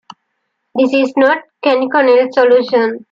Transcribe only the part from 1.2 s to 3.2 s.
a canonical solution.